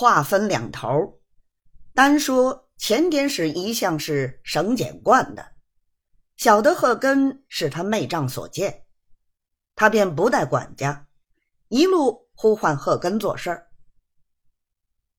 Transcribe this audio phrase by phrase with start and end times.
[0.00, 1.20] 话分两头，
[1.92, 5.52] 单说前典史一向是省俭惯的，
[6.38, 8.86] 晓得贺根是他妹丈所见，
[9.74, 11.06] 他便不带管家，
[11.68, 13.66] 一路呼唤贺根做事儿。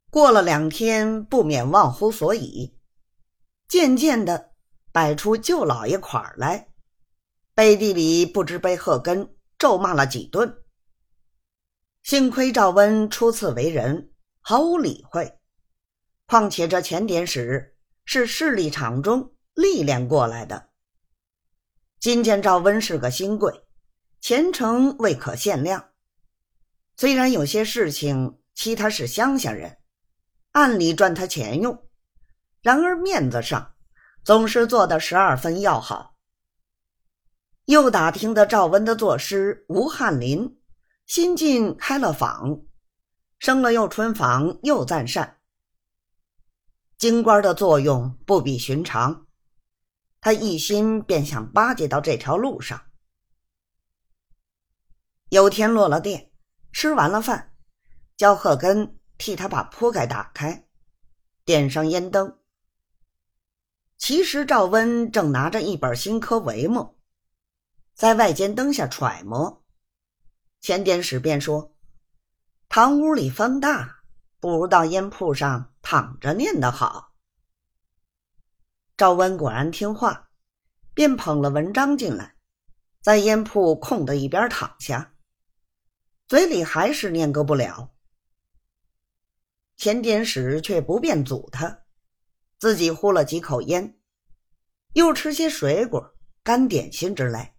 [0.09, 2.75] 过了两天，不免忘乎所以，
[3.67, 4.53] 渐渐的
[4.91, 6.69] 摆出舅老爷款儿来，
[7.53, 10.57] 背地里不知被贺根咒骂了几顿。
[12.01, 14.07] 幸亏赵温初次为人，
[14.41, 15.39] 毫无理会。
[16.25, 20.69] 况且这前典史是势力场中历练过来的。
[21.99, 23.63] 今见赵温是个新贵，
[24.19, 25.89] 前程未可限量。
[26.97, 29.77] 虽然有些事情欺他是乡下人，
[30.51, 31.87] 暗里赚他钱用，
[32.61, 33.75] 然而面子上
[34.23, 36.15] 总是做的十二分要好。
[37.65, 40.57] 又打听的赵温的作诗吴翰林。
[41.05, 42.61] 新近开了坊，
[43.41, 45.39] 生了又春坊又赞善。
[46.99, 49.25] 京官的作用不比寻常，
[50.19, 52.79] 他一心便想巴结到这条路上。
[55.29, 56.31] 有天落了店，
[56.71, 57.55] 吃完了饭，
[58.15, 60.67] 焦鹤根替他把铺盖打开，
[61.43, 62.37] 点上烟灯。
[63.97, 66.99] 其实赵温正拿着一本新科帷幕，
[67.95, 69.63] 在外间灯下揣摩。
[70.59, 71.75] 前典史便说
[72.73, 74.01] ：“堂屋里风大，
[74.39, 77.13] 不如到烟铺上躺着念的好。”
[78.95, 80.29] 赵温果然听话，
[80.93, 82.37] 便捧了文章进来，
[83.01, 85.13] 在烟铺空的一边躺下，
[86.29, 87.93] 嘴里还是念个不了。
[89.75, 91.81] 前典史却不便阻他，
[92.57, 93.99] 自己呼了几口烟，
[94.93, 97.53] 又吃些水果、干点心之类，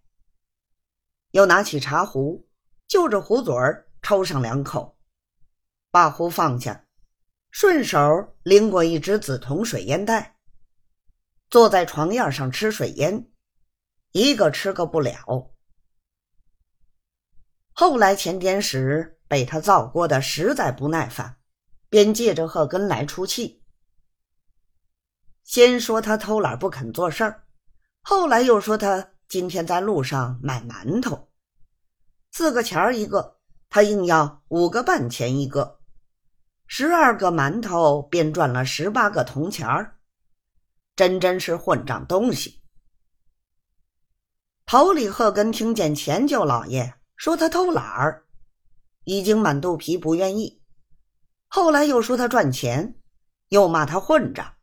[1.29, 2.49] 又拿起茶壶。
[2.87, 4.97] 就着壶嘴儿抽上两口，
[5.93, 6.87] 把壶放下，
[7.51, 7.99] 顺手
[8.41, 10.39] 拎过一只紫铜水烟袋，
[11.51, 13.29] 坐在床沿上吃水烟，
[14.11, 15.53] 一个吃个不了。
[17.73, 21.37] 后来钱典史被他造过的实在不耐烦，
[21.89, 23.63] 便借着贺根来出气。
[25.43, 27.43] 先说他偷懒不肯做事儿，
[28.01, 31.29] 后来又说他今天在路上买馒头。
[32.31, 35.81] 四个钱儿一个，他硬要五个半钱一个，
[36.67, 39.99] 十二个馒头便赚了十八个铜钱儿，
[40.95, 42.61] 真真是混账东西。
[44.65, 48.25] 头里贺根听见钱舅老爷说他偷懒儿，
[49.03, 50.61] 已经满肚皮不愿意，
[51.47, 52.95] 后来又说他赚钱，
[53.49, 54.55] 又骂他混账，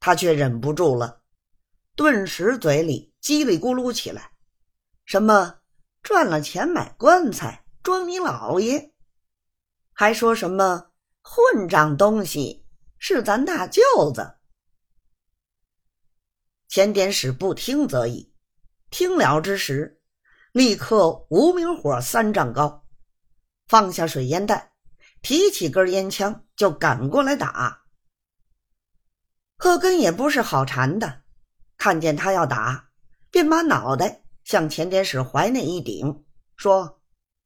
[0.00, 1.22] 他却忍不住了，
[1.94, 4.32] 顿时嘴里叽里咕噜起来，
[5.04, 5.56] 什么？
[6.00, 8.94] 赚了钱买棺材装你老爷，
[9.92, 10.87] 还说什么
[11.30, 12.64] 混账东西
[12.98, 13.82] 是咱大舅
[14.14, 14.38] 子。
[16.68, 18.32] 钱典史不听则已，
[18.88, 20.00] 听了之时，
[20.52, 22.86] 立刻无名火三丈高，
[23.66, 24.72] 放下水烟袋，
[25.20, 27.82] 提起根烟枪就赶过来打。
[29.58, 31.24] 贺根也不是好缠的，
[31.76, 32.88] 看见他要打，
[33.30, 34.24] 便把脑袋。
[34.44, 36.24] 向钱典史怀内一顶，
[36.56, 37.02] 说：“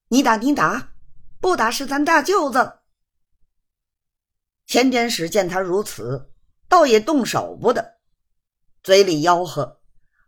[0.07, 0.93] 你打你打，
[1.41, 2.79] 不打是咱大舅子。”
[4.67, 6.33] 钱典史见他如此，
[6.69, 7.99] 倒也动手不得，
[8.83, 9.81] 嘴里吆喝：“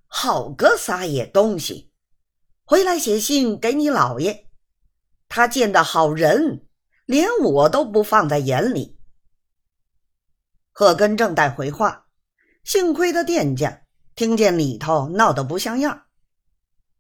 [0.07, 1.93] 好个撒野东西！
[2.65, 4.47] 回来写信给你老爷，
[5.29, 6.67] 他见的好人，
[7.07, 8.99] 连我都不放在眼里。”
[10.73, 12.07] 贺根正待回话，
[12.65, 13.83] 幸亏的店家
[14.15, 16.07] 听见里头闹得不像样。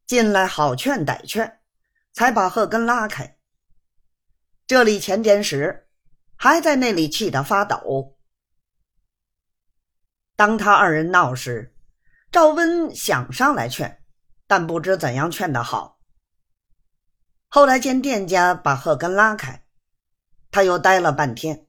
[0.07, 1.61] 进来好劝歹劝，
[2.13, 3.39] 才把贺根拉开。
[4.67, 5.84] 这里钱典史
[6.45, 8.19] 还在那里气得发抖。
[10.37, 11.75] 当他二人闹时，
[12.31, 14.05] 赵温想上来劝，
[14.47, 16.03] 但不知怎样劝的好。
[17.49, 19.65] 后来见店家把贺根拉开，
[20.51, 21.67] 他又呆了半天，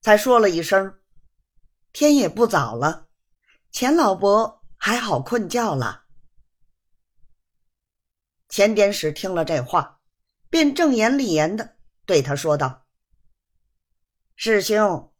[0.00, 0.98] 才说了一声
[1.94, 3.06] ：“天也不早了，
[3.70, 6.06] 钱老伯还好困觉了。”
[8.50, 10.00] 钱典史听了这话，
[10.50, 12.84] 便正言厉言的对他说道
[14.40, 15.12] ：“师兄，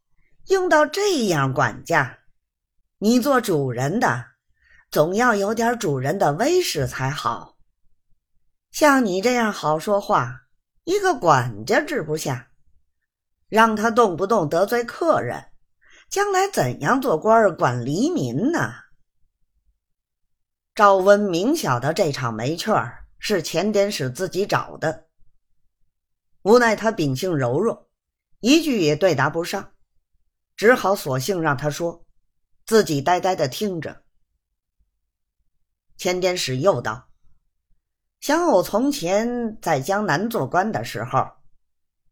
[0.46, 2.20] 用到这样管家，
[2.98, 4.26] 你做主人的，
[4.92, 7.56] 总要有点主人的威势才好。
[8.70, 10.42] 像你这样好说话，
[10.84, 12.50] 一个管家治不下，
[13.48, 15.46] 让他动不动得罪客人，
[16.08, 18.72] 将来怎样做官管黎民呢？”
[20.76, 23.04] 赵温明晓得这场没趣儿。
[23.18, 25.08] 是钱典史自己找的，
[26.42, 27.87] 无奈他秉性柔弱，
[28.40, 29.72] 一句也对答不上，
[30.56, 32.04] 只好索性让他说，
[32.64, 34.04] 自己呆呆的听着。
[35.96, 37.08] 千典使又道
[38.20, 41.26] ：“小偶从前在江南做官的时候，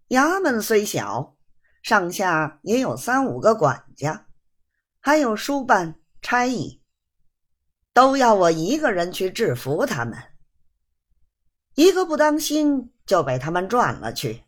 [0.08, 1.37] 衙门虽小，
[1.84, 4.26] 上下也有三五个管家，
[4.99, 6.82] 还有书办、差役，
[7.93, 10.19] 都要我一个人去制服他们。
[11.76, 14.45] 一个不当心，就被他们赚了去。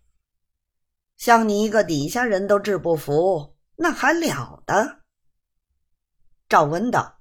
[1.19, 5.03] 像你一个底下人都治不服，那还了得？”
[6.49, 7.17] 赵温道。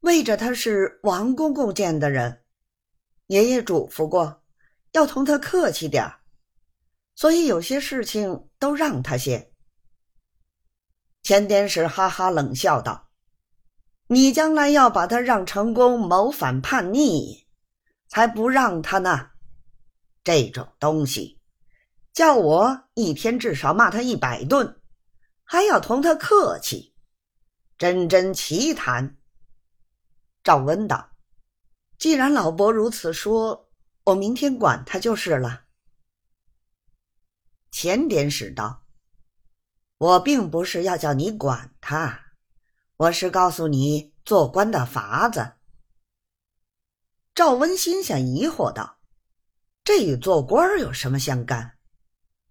[0.00, 2.44] 为着他是王公公见的人，
[3.26, 4.44] 爷爷嘱咐过，
[4.92, 6.08] 要同他客气点
[7.16, 9.52] 所以有些事情都让他些。
[11.24, 13.10] 钱典使哈哈冷笑道
[14.06, 17.48] ：“你将来要把他让成功谋反叛逆，
[18.06, 19.30] 才不让他呢。
[20.22, 21.37] 这种东西，
[22.18, 24.80] 叫我一天至少骂他一百顿，
[25.44, 26.92] 还要同他客气，
[27.78, 29.16] 真真奇谈。”
[30.42, 31.12] 赵温道
[31.96, 33.70] ：“既然老伯如此说，
[34.02, 35.66] 我明天管他就是了。”
[37.70, 38.82] 钱典使道
[39.98, 42.32] ：“我并不是要叫你管他，
[42.96, 45.52] 我是告诉你做官的法子。”
[47.32, 48.98] 赵温心想疑惑道
[49.84, 51.74] ：“这与做官有什么相干？”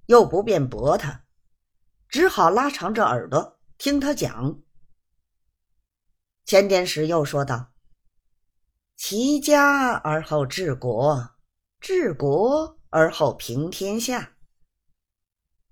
[0.07, 1.23] 又不便驳他，
[2.09, 4.59] 只好拉长着耳朵听他讲。
[6.43, 7.73] 钱典使又说道。
[8.95, 11.35] 齐家而后治国，
[11.79, 14.35] 治国而后平天下。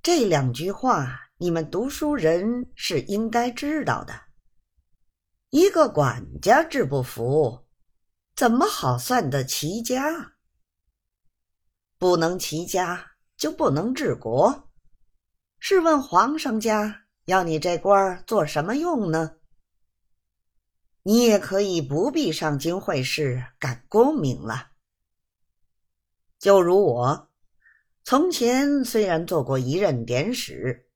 [0.04, 4.14] 这两句话，你们读书人是应该知道的。
[5.50, 7.66] 一个管家治不服，
[8.36, 10.36] 怎么好算得齐家？
[11.98, 14.70] 不能齐家，就不能治国。
[15.60, 19.38] 试问皇上家要你这官做什么用呢？
[21.04, 24.72] 你也可以不必上京会试赶功名了。
[26.40, 27.30] 就如我，
[28.04, 30.88] 从前虽然做过一任典史，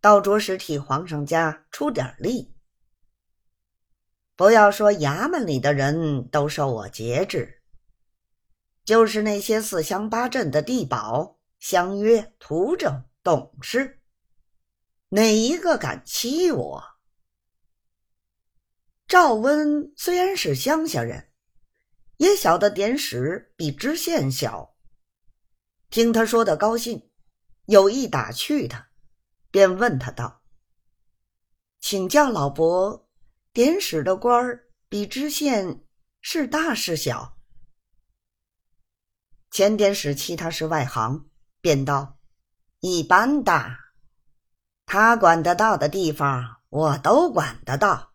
[0.00, 2.54] 倒着实替皇上家出点力。
[4.34, 7.61] 不要说衙门里的人都受我节制，
[8.84, 14.00] 就是那些四乡八镇的地保、乡约、图正、董事，
[15.10, 16.84] 哪一个敢欺我？
[19.06, 21.30] 赵温虽然是乡下人，
[22.16, 24.74] 也晓得典史比知县小。
[25.90, 27.10] 听他说的高兴，
[27.66, 28.88] 有意打趣他，
[29.50, 30.42] 便问他道
[31.78, 33.08] ：“请教老伯，
[33.52, 35.84] 典史的官儿比知县
[36.20, 37.38] 是大是小？”
[39.52, 41.26] 前典史其他是外行，
[41.60, 42.16] 便道
[42.80, 43.78] ：“一般大。
[44.86, 48.14] 他管得到的地方，我都管得到。”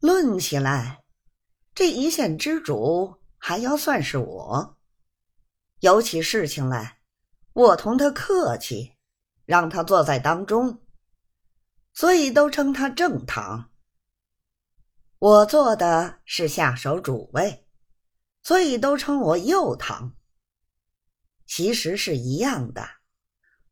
[0.00, 1.04] 论起来，
[1.74, 4.78] 这一县之主还要算是我。
[5.80, 7.00] 有起事情来，
[7.52, 8.94] 我同他客气，
[9.44, 10.80] 让他坐在当中，
[11.92, 13.70] 所以都称他正堂。
[15.18, 17.67] 我坐的是下手主位，
[18.48, 20.16] 所以都称我右堂。
[21.44, 22.88] 其实是一样的，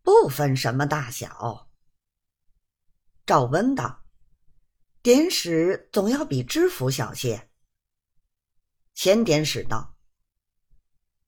[0.02, 1.70] 不分什么大小。
[3.24, 4.04] 赵温道。
[5.00, 7.48] 典史总要比知府小些。
[8.92, 9.96] 前典史道：“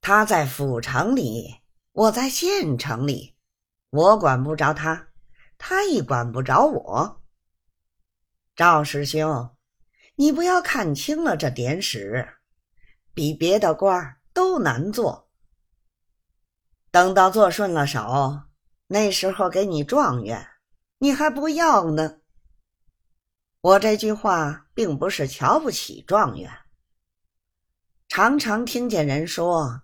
[0.02, 1.62] 他在府城里，
[1.92, 3.34] 我在县城里，
[3.88, 5.08] 我管不着他，
[5.56, 7.24] 他亦管不着我。”
[8.54, 9.56] 赵师兄，
[10.16, 12.37] 你不要看清了这典史，
[13.18, 15.28] 比别的官都难做。
[16.92, 18.42] 等到做顺了手，
[18.86, 20.46] 那时候给你状元，
[20.98, 22.20] 你还不要呢。
[23.60, 26.48] 我这句话并不是瞧不起状元。
[28.06, 29.82] 常常听见人说，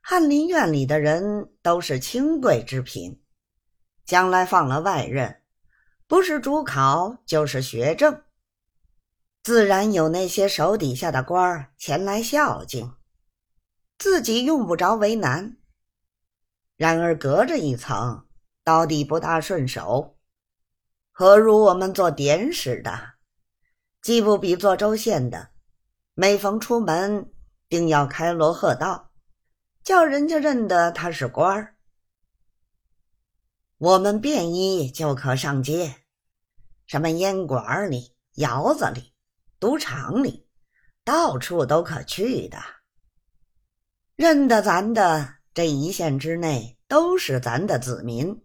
[0.00, 3.20] 翰林院里的人都是清贵之品，
[4.04, 5.42] 将来放了外任，
[6.06, 8.22] 不是主考就是学政，
[9.48, 12.92] 自然有那些手底下的官儿前来孝敬，
[13.96, 15.56] 自己用不着为难。
[16.76, 18.26] 然而隔着一层，
[18.62, 20.18] 到底不大顺手。
[21.10, 23.12] 何如我们做典史的，
[24.02, 25.48] 既不比做州县的，
[26.12, 27.32] 每逢出门
[27.70, 29.12] 定要开锣贺道，
[29.82, 31.76] 叫人家认得他是官儿。
[33.78, 35.94] 我们便衣就可上街，
[36.84, 39.14] 什么烟馆里、窑子里、
[39.60, 40.46] 赌场里，
[41.04, 42.58] 到处都可去的。
[44.14, 48.44] 认得咱的这一县之内，都是咱的子民。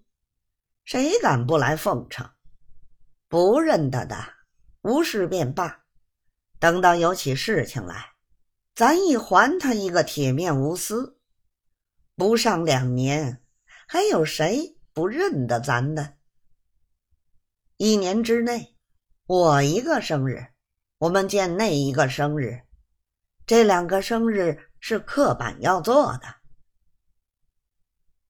[0.85, 2.29] 谁敢不来奉承？
[3.27, 4.15] 不认得的，
[4.81, 5.83] 无事便罢。
[6.59, 8.13] 等到有起事情来，
[8.73, 11.19] 咱一还他一个铁面无私。
[12.15, 13.43] 不上两年，
[13.87, 16.15] 还有谁不认得咱的？
[17.77, 18.77] 一年之内，
[19.25, 20.52] 我一个生日，
[21.03, 22.61] 我们见那一个生日，
[23.45, 26.35] 这两个生日是刻板要做的。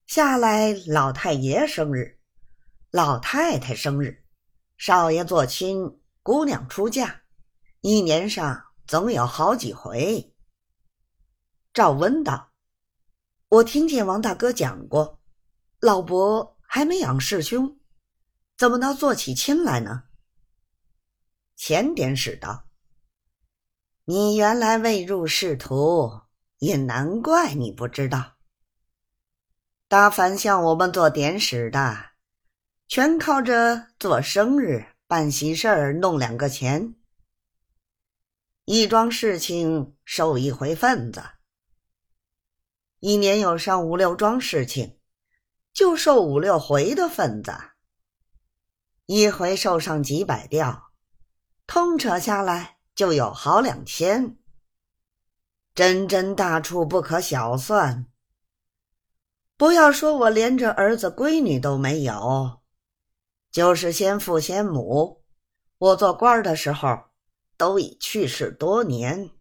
[0.07, 2.17] 下来，老太爷生日，
[2.89, 4.23] 老太太生日，
[4.75, 7.21] 少爷做亲，姑娘出嫁，
[7.81, 10.33] 一年上总有好几回。
[11.75, 12.53] 赵温道
[13.49, 15.19] ：“我听见王大哥讲过，
[15.79, 17.77] 老伯还没养世兄。”
[18.57, 20.05] 怎么能做起亲来呢？
[21.55, 22.65] 前典史道
[24.05, 26.21] ：“你原来未入仕途，
[26.57, 28.33] 也难怪你不知道。
[29.87, 32.11] 大凡像我们做典史的，
[32.87, 36.95] 全靠着做生日、办喜事儿弄两个钱，
[38.65, 41.23] 一桩事情受一回份子。
[42.99, 44.99] 一年有上五六桩事情，
[45.71, 47.53] 就受五六回的份子。”
[49.05, 50.92] 一回受上几百吊，
[51.65, 54.37] 通扯下来就有好两千，
[55.73, 58.05] 真真大处不可小算。
[59.55, 62.61] 不要说我连着儿子闺女都没有，
[63.51, 65.23] 就是先父先母，
[65.77, 67.05] 我做官的时候
[67.55, 69.31] 都已去世多年。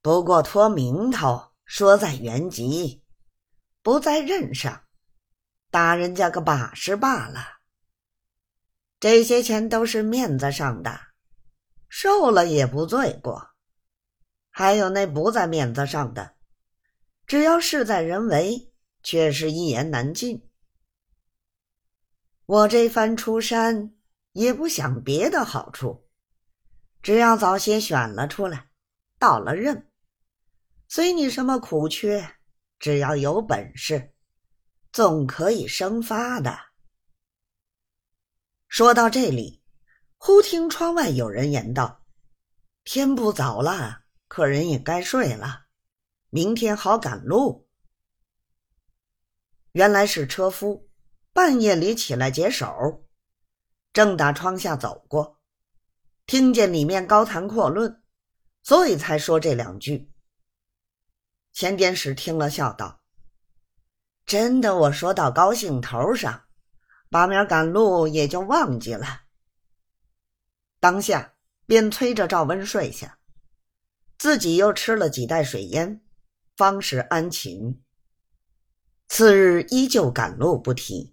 [0.00, 3.04] 不过托名头说在原籍，
[3.82, 4.82] 不在任上，
[5.70, 7.61] 打人家个把式罢了。
[9.02, 11.00] 这些钱都是面子上的，
[11.88, 13.48] 受了也不罪过。
[14.48, 16.36] 还有那不在面子上的，
[17.26, 20.48] 只要事在人为，却是一言难尽。
[22.46, 23.92] 我这番出山
[24.34, 26.08] 也不想别的好处，
[27.02, 28.68] 只要早些选了出来，
[29.18, 29.90] 到了任，
[30.86, 32.36] 随你什么苦缺，
[32.78, 34.14] 只要有本事，
[34.92, 36.56] 总可以生发的。
[38.72, 39.60] 说到这里，
[40.16, 42.06] 忽听窗外有人言道
[42.84, 45.66] ：“天不早了，客人也该睡了，
[46.30, 47.68] 明天好赶路。”
[49.72, 50.88] 原来是车夫
[51.34, 53.06] 半夜里起来解手，
[53.92, 55.38] 正打窗下走过，
[56.24, 58.02] 听见里面高谈阔论，
[58.62, 60.10] 所以才说这两句。
[61.52, 63.02] 钱典史听了，笑道
[64.24, 66.44] ：“真的，我说到高兴头上。”
[67.12, 69.24] 把面赶路也就忘记了，
[70.80, 71.34] 当下
[71.66, 73.18] 便催着赵温睡下，
[74.16, 76.02] 自己又吃了几袋水烟，
[76.56, 77.78] 方是安寝。
[79.08, 81.11] 次日依旧赶路不停。